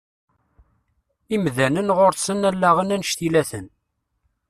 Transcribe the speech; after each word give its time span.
Imdanen 1.35 1.93
ɣuṛ-sen 1.97 2.47
allaɣen 2.49 2.93
annect-ilaten. 2.95 3.67